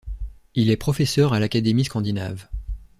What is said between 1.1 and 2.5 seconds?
à l'Académie scandinave.